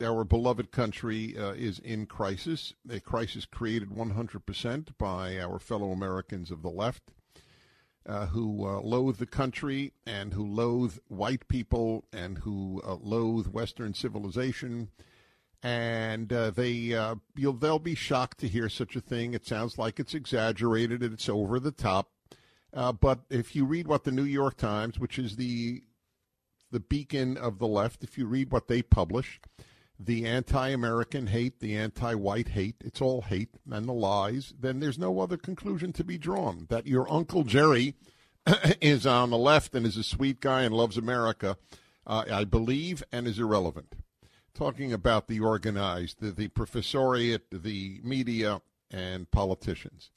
[0.00, 6.50] Our beloved country uh, is in crisis, a crisis created 100% by our fellow Americans
[6.50, 7.10] of the left.
[8.06, 13.48] Uh, who uh, loathe the country and who loathe white people and who uh, loathe
[13.48, 14.88] Western civilization.
[15.62, 19.34] And uh, they, uh, you'll, they'll be shocked to hear such a thing.
[19.34, 22.08] It sounds like it's exaggerated and it's over the top.
[22.72, 25.82] Uh, but if you read what the New York Times, which is the
[26.70, 29.40] the beacon of the left, if you read what they publish,
[29.98, 35.20] the anti-American hate, the anti-white hate, it's all hate and the lies, then there's no
[35.20, 36.66] other conclusion to be drawn.
[36.68, 37.94] That your Uncle Jerry
[38.80, 41.56] is on the left and is a sweet guy and loves America,
[42.06, 43.96] uh, I believe, and is irrelevant.
[44.54, 50.10] Talking about the organized, the, the professoriate, the media, and politicians.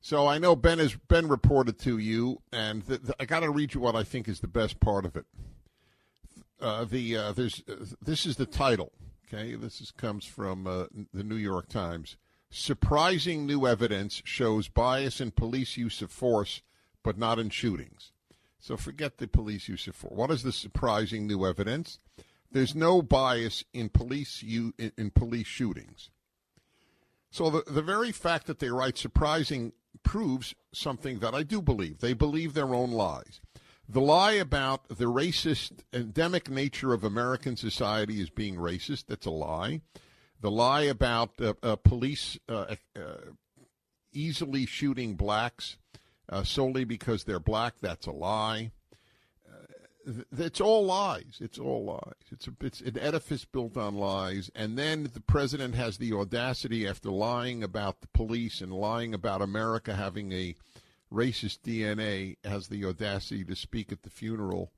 [0.00, 3.50] So I know Ben has been reported to you, and th- th- I got to
[3.50, 5.26] read you what I think is the best part of it.
[6.60, 8.92] Uh, the uh, there's uh, this is the title.
[9.26, 12.16] Okay, this is, comes from uh, the New York Times.
[12.50, 16.62] Surprising new evidence shows bias in police use of force,
[17.04, 18.12] but not in shootings.
[18.58, 20.16] So forget the police use of force.
[20.16, 21.98] What is the surprising new evidence?
[22.50, 26.10] There's no bias in police in, in police shootings.
[27.30, 29.72] So the, the very fact that they write surprising
[30.02, 32.00] proves something that I do believe.
[32.00, 33.40] They believe their own lies.
[33.92, 39.32] The lie about the racist, endemic nature of American society is being racist, that's a
[39.32, 39.80] lie.
[40.40, 43.00] The lie about uh, uh, police uh, uh
[44.12, 45.76] easily shooting blacks
[46.28, 48.70] uh, solely because they're black, that's a lie.
[49.44, 51.38] Uh, it's all lies.
[51.40, 52.30] It's all lies.
[52.30, 54.52] It's, a, it's an edifice built on lies.
[54.54, 59.42] And then the president has the audacity, after lying about the police and lying about
[59.42, 60.54] America having a
[61.12, 64.72] racist DNA has the audacity to speak at the funeral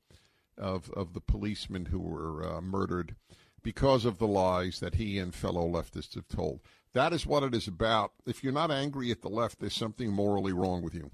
[0.58, 3.16] of of the policemen who were uh, murdered
[3.62, 6.60] because of the lies that he and fellow leftists have told.
[6.94, 8.12] That is what it is about.
[8.26, 11.10] If you're not angry at the left, there's something morally wrong with you.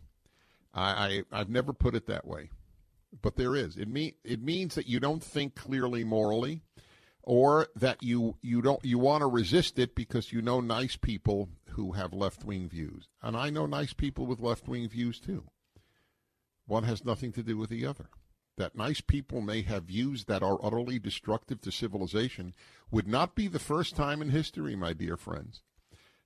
[0.75, 2.51] I, I have never put it that way,
[3.23, 3.77] but there is.
[3.77, 6.63] It mean it means that you don't think clearly morally,
[7.23, 11.49] or that you you don't you want to resist it because you know nice people
[11.79, 13.07] who have left wing views.
[13.23, 15.45] And I know nice people with left wing views too.
[16.67, 18.09] One has nothing to do with the other.
[18.57, 22.53] That nice people may have views that are utterly destructive to civilization
[22.91, 25.63] would not be the first time in history, my dear friends.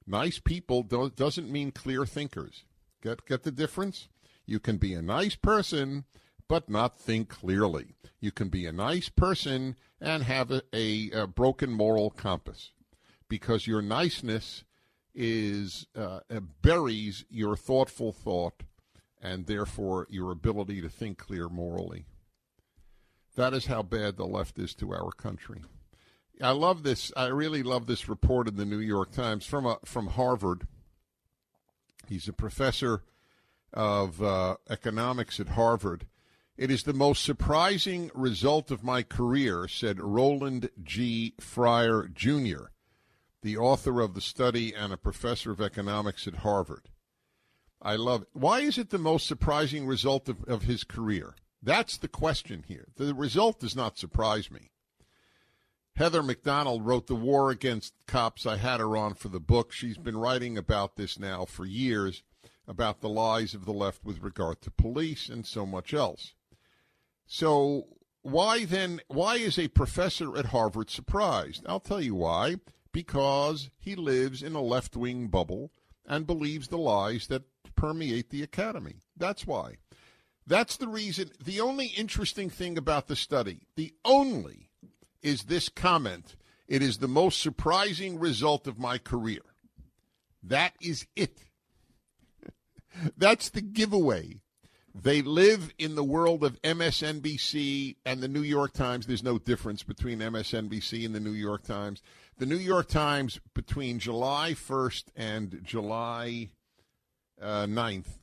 [0.07, 2.65] Nice people do- doesn't mean clear thinkers.
[3.03, 4.09] Get, get the difference?
[4.47, 6.07] You can be a nice person,
[6.49, 7.95] but not think clearly.
[8.21, 12.71] You can be a nice person and have a, a, a broken moral compass
[13.29, 14.65] because your niceness
[15.15, 16.21] is uh,
[16.63, 18.63] buries your thoughtful thought
[19.21, 22.07] and therefore your ability to think clear morally.
[23.37, 25.63] That is how bad the left is to our country.
[26.41, 27.13] I love this.
[27.17, 30.67] I really love this report in the New York Times from a, from Harvard.
[32.09, 33.05] He's a professor
[33.73, 36.07] of uh, economics at Harvard.
[36.57, 41.35] It is the most surprising result of my career, said Roland G.
[41.41, 42.72] Fryer Jr
[43.43, 46.89] the author of the study and a professor of economics at Harvard.
[47.81, 48.29] I love it.
[48.33, 51.35] Why is it the most surprising result of, of his career?
[51.61, 52.89] That's the question here.
[52.97, 54.71] The result does not surprise me.
[55.97, 58.47] Heather Mac Donald wrote The War Against Cops.
[58.47, 59.73] I had her on for the book.
[59.73, 62.23] She's been writing about this now for years,
[62.67, 66.35] about the lies of the left with regard to police and so much else.
[67.27, 67.89] So,
[68.23, 71.65] why then, why is a professor at Harvard surprised?
[71.67, 72.57] I'll tell you why
[72.93, 75.73] because he lives in a left wing bubble
[76.07, 77.45] and believes the lies that
[77.75, 78.97] permeate the academy.
[79.17, 79.77] That's why.
[80.47, 81.31] That's the reason.
[81.43, 84.71] The only interesting thing about the study, the only,
[85.23, 86.37] is this comment.
[86.69, 89.43] It is the most surprising result of my career.
[90.43, 91.45] That is it.
[93.17, 94.42] That's the giveaway.
[95.03, 99.05] They live in the world of MSNBC and the New York Times.
[99.05, 102.03] There's no difference between MSNBC and the New York Times.
[102.39, 106.51] The New York Times, between July 1st and July
[107.41, 108.17] uh, 9th,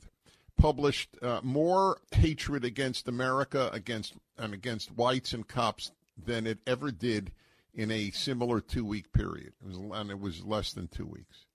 [0.57, 6.91] published uh, more hatred against America, against and against whites and cops than it ever
[6.91, 7.33] did
[7.73, 9.51] in a similar two week period.
[9.61, 11.45] It was, and it was less than two weeks.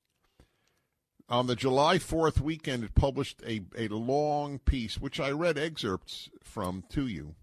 [1.29, 6.29] On the July 4th weekend, it published a, a long piece, which I read excerpts
[6.43, 7.35] from to you,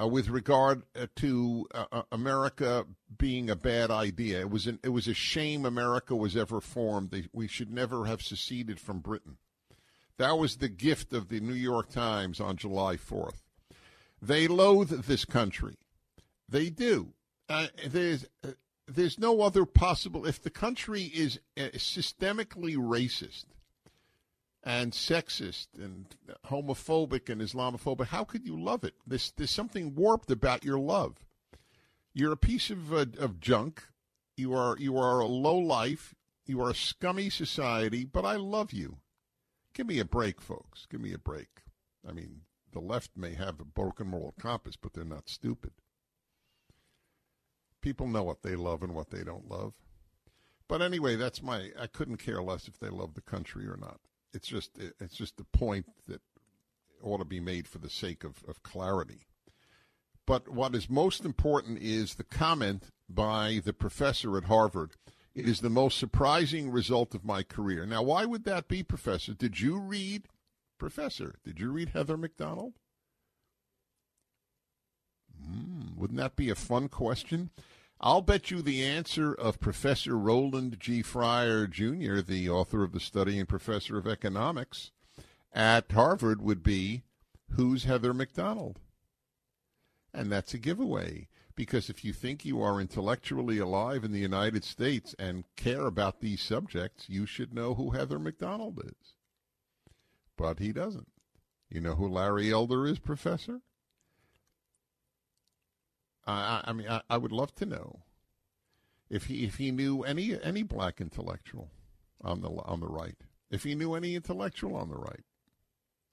[0.00, 2.86] uh, with regard uh, to uh, uh, America
[3.16, 4.40] being a bad idea.
[4.40, 7.10] It was an, it was a shame America was ever formed.
[7.10, 9.38] They, we should never have seceded from Britain.
[10.16, 13.42] That was the gift of the New York Times on July 4th.
[14.22, 15.78] They loathe this country.
[16.48, 17.12] They do.
[17.48, 18.50] Uh, there's uh,
[18.88, 20.26] there's no other possible.
[20.26, 23.44] If the country is systemically racist
[24.64, 26.06] and sexist and
[26.46, 28.94] homophobic and Islamophobic, how could you love it?
[29.06, 31.16] There's, there's something warped about your love.
[32.14, 33.84] You're a piece of, uh, of junk.
[34.36, 36.14] You are, you are a low life.
[36.46, 38.98] You are a scummy society, but I love you.
[39.74, 40.86] Give me a break, folks.
[40.90, 41.48] Give me a break.
[42.08, 42.40] I mean,
[42.72, 45.72] the left may have a broken moral compass, but they're not stupid.
[47.80, 49.74] People know what they love and what they don't love.
[50.68, 51.70] But anyway, that's my.
[51.78, 54.00] I couldn't care less if they love the country or not
[54.32, 56.20] it's just it's just a point that
[57.02, 59.26] ought to be made for the sake of, of clarity.
[60.26, 64.92] But what is most important is the comment by the professor at Harvard.
[65.34, 67.86] It is the most surprising result of my career.
[67.86, 69.32] Now, why would that be, Professor?
[69.32, 70.24] Did you read,
[70.78, 72.74] Professor, did you read Heather Mac Donald?
[75.40, 77.50] Mm, wouldn't that be a fun question?
[78.00, 81.02] I'll bet you the answer of Professor Roland G.
[81.02, 84.92] Fryer Jr., the author of the study and professor of economics
[85.52, 87.02] at Harvard, would be
[87.52, 88.78] Who's Heather Mac Donald?
[90.14, 91.28] And that's a giveaway
[91.58, 96.20] because if you think you are intellectually alive in the United States and care about
[96.20, 99.14] these subjects, you should know who Heather Mac Donald is.
[100.36, 101.08] But he doesn't.
[101.68, 103.60] You know who Larry Elder is, Professor?
[106.28, 108.00] I, I mean, I, I, would love to know
[109.08, 111.70] if he if he knew any any black intellectual
[112.22, 113.16] on the on the right,
[113.50, 115.24] if he knew any intellectual on the right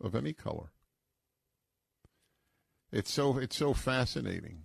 [0.01, 0.71] of any color.
[2.91, 4.63] It's so it's so fascinating.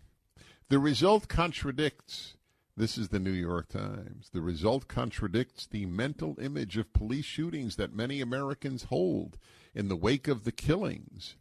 [0.68, 2.36] The result contradicts.
[2.76, 4.30] This is the New York Times.
[4.32, 9.36] The result contradicts the mental image of police shootings that many Americans hold
[9.74, 11.34] in the wake of the killings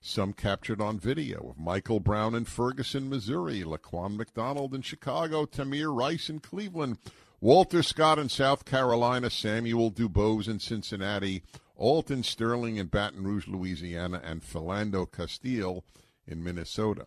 [0.00, 5.94] some captured on video of Michael Brown in Ferguson, Missouri, Laquan McDonald in Chicago, Tamir
[5.94, 6.98] Rice in Cleveland,
[7.40, 11.42] Walter Scott in South Carolina, Samuel Dubose in Cincinnati,
[11.74, 15.84] Alton Sterling in Baton Rouge, Louisiana, and Philando Castile
[16.26, 17.06] in Minnesota.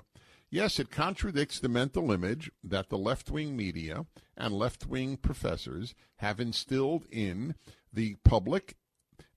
[0.51, 4.05] Yes, it contradicts the mental image that the left wing media
[4.35, 7.55] and left wing professors have instilled in
[7.93, 8.75] the public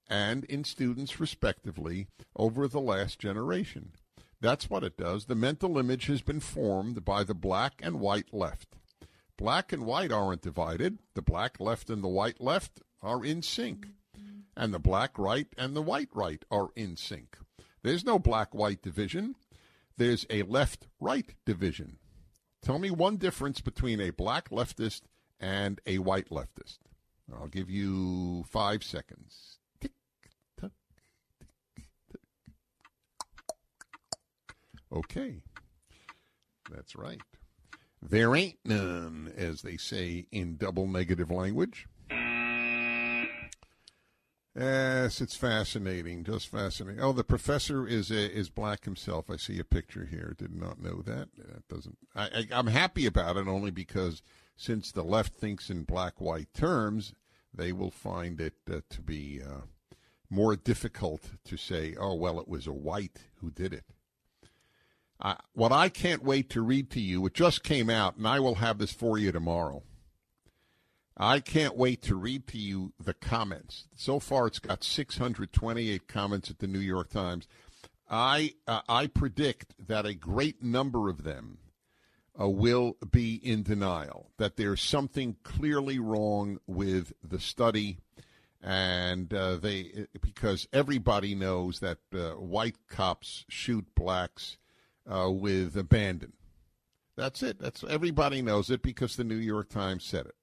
[0.09, 3.93] and in students, respectively, over the last generation.
[4.41, 5.27] That's what it does.
[5.27, 8.77] The mental image has been formed by the black and white left.
[9.39, 10.99] Black and white aren't divided.
[11.15, 13.87] The black left and the white left are in sync.
[14.57, 17.39] And the black right and the white right are in sync.
[17.83, 19.37] There's no black white division.
[19.97, 21.99] There's a left right division.
[22.63, 25.03] Tell me one difference between a black leftist
[25.41, 26.79] and a white leftist.
[27.33, 29.59] I'll give you five seconds.
[34.93, 35.43] Okay.
[36.71, 37.21] That's right.
[38.01, 41.87] There ain't none, as they say in double negative language.
[44.55, 47.01] Yes, it's fascinating, just fascinating.
[47.01, 49.31] Oh, the professor is uh, is black himself.
[49.31, 50.35] I see a picture here.
[50.37, 51.29] Did not know that.
[51.39, 51.97] That doesn't.
[52.15, 54.21] I, I, am happy about it only because
[54.55, 57.15] since the left thinks in black white terms,
[57.55, 59.63] they will find it uh, to be uh,
[60.29, 63.87] more difficult to say, "Oh, well, it was a white who did it."
[65.55, 68.57] What I can't wait to read to you, it just came out, and I will
[68.57, 69.83] have this for you tomorrow.
[71.17, 73.87] I can't wait to read to you the comments.
[73.95, 77.47] So far, it's got 628 comments at the New York Times.
[78.11, 81.59] I uh, I predict that a great number of them
[82.39, 87.99] uh, will be in denial that there's something clearly wrong with the study,
[88.61, 94.59] and uh, they because everybody knows that uh, white cops shoot blacks
[95.11, 96.33] uh, with abandon.
[97.17, 97.59] That's it.
[97.59, 100.35] That's everybody knows it because the New York Times said it.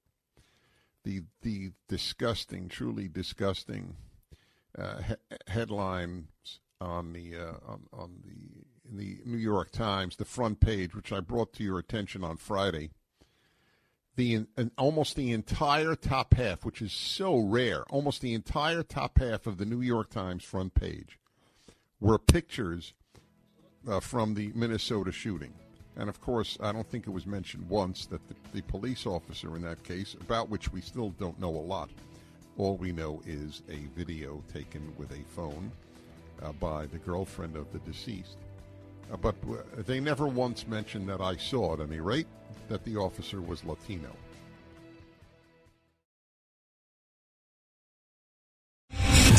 [1.04, 3.96] The the disgusting, truly disgusting
[4.78, 6.28] uh, he- headlines
[6.80, 11.12] on the uh, on, on the in the New York Times, the front page, which
[11.12, 12.92] I brought to your attention on Friday.
[14.16, 14.48] The
[14.78, 19.58] almost the entire top half, which is so rare, almost the entire top half of
[19.58, 21.20] the New York Times front page
[22.02, 22.94] were pictures
[23.88, 25.54] uh, from the Minnesota shooting.
[25.96, 29.56] And of course, I don't think it was mentioned once that the, the police officer
[29.56, 31.90] in that case, about which we still don't know a lot,
[32.58, 35.72] all we know is a video taken with a phone
[36.42, 38.38] uh, by the girlfriend of the deceased.
[39.12, 42.28] Uh, but uh, they never once mentioned that I saw, at any rate,
[42.68, 44.12] that the officer was Latino.